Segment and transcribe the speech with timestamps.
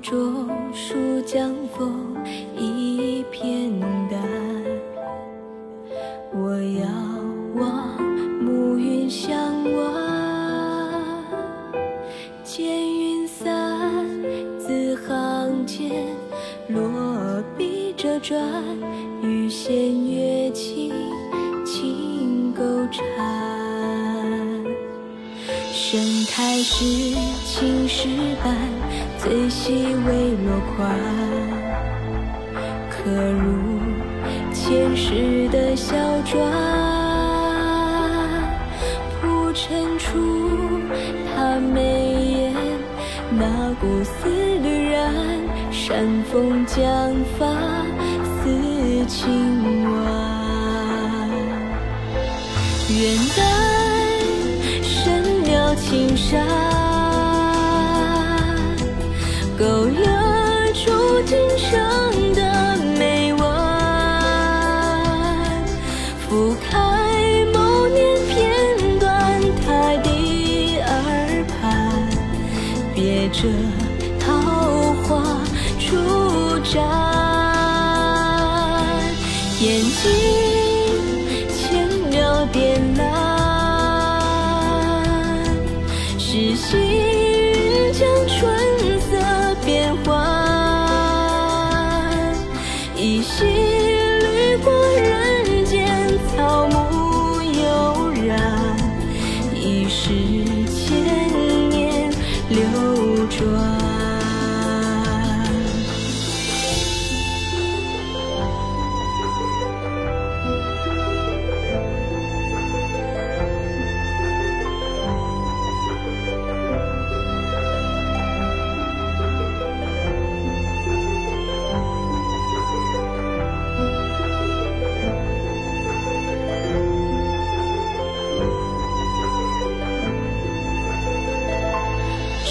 [0.00, 2.14] 中，数江风
[2.58, 3.70] 一片
[4.10, 4.20] 淡。
[6.32, 6.86] 我遥
[7.54, 8.02] 望
[8.42, 9.34] 暮云相
[9.76, 11.24] 望，
[12.42, 14.04] 见云散，
[14.58, 16.04] 字行间，
[16.68, 18.38] 落笔折转，
[19.22, 19.74] 欲仙
[25.86, 26.82] 盛开时，
[27.44, 28.08] 青石
[28.42, 28.56] 板，
[29.18, 29.74] 最细
[30.06, 30.98] 微落款，
[32.88, 33.80] 刻入
[34.50, 36.40] 前世的小篆。
[39.20, 40.08] 铺陈出
[41.36, 42.54] 他眉眼
[43.30, 44.30] 那股丝
[44.62, 45.12] 缕染，
[45.70, 47.44] 山风将发
[48.24, 50.00] 似青蛙。
[52.88, 53.73] 愿待神鸟
[55.94, 56.44] 青山，
[59.56, 63.40] 勾勒出今生的美文，
[66.18, 71.62] 拂开某年片段，他的耳畔，
[72.92, 73.46] 别着
[74.18, 74.32] 桃
[75.04, 75.22] 花
[75.78, 75.94] 初
[76.64, 76.74] 绽，
[79.60, 80.10] 眼睛
[86.66, 88.53] 细云将春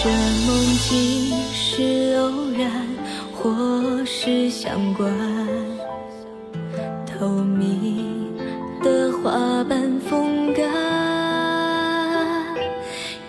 [0.03, 0.49] 这梦
[0.79, 2.69] 境是偶然，
[3.33, 5.09] 或是相关？
[7.05, 8.29] 透明
[8.81, 10.69] 的花瓣风干，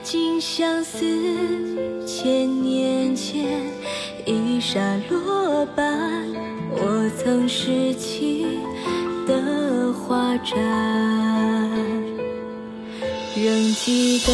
[0.03, 1.07] 竟相似
[2.05, 3.47] 千年前
[4.27, 6.27] 一沙落斑。
[6.73, 8.59] 我曾拾起
[9.29, 11.34] 的花盏。
[13.37, 14.33] 仍记得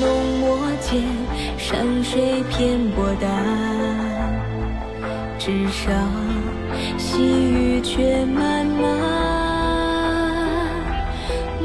[0.00, 1.02] 浓墨间，
[1.56, 3.30] 山水偏薄淡，
[5.38, 5.94] 纸上
[6.98, 8.84] 细雨却漫漫，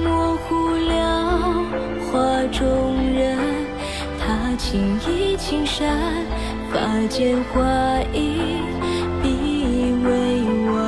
[0.05, 1.65] 模糊了
[2.09, 2.17] 画
[2.49, 3.37] 中人，
[4.17, 5.99] 他轻移青衫，
[6.71, 7.59] 发间花
[8.13, 8.39] 意
[9.21, 10.41] 笔未
[10.71, 10.81] 完，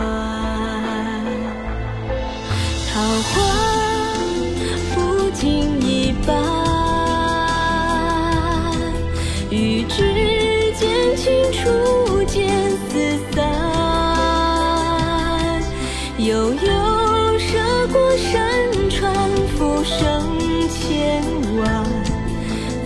[2.87, 3.01] 桃
[3.33, 3.64] 花。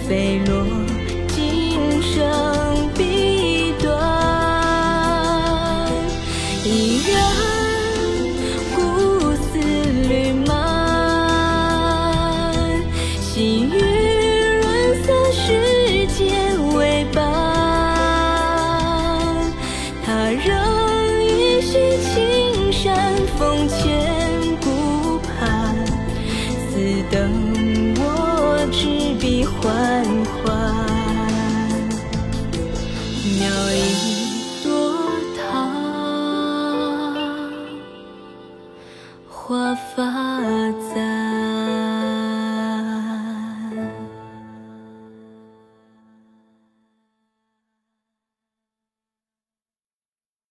[0.09, 0.58] 北落
[33.23, 34.18] 描一